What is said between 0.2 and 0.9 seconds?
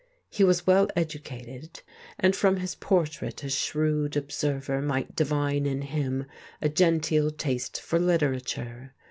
He was well